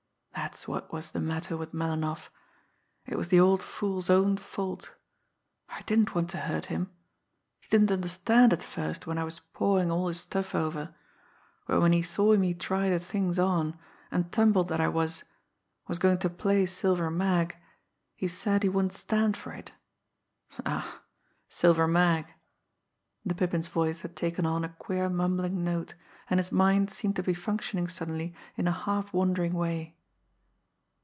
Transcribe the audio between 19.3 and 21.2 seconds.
for it. Ha, ha!